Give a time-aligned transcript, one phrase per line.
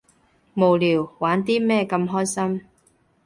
[0.55, 2.65] 無聊，玩啲咩咁開心？